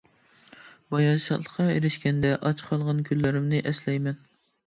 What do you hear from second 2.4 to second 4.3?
ئاچ قالغان كۈنلىرىمنى ئەسلەيمەن.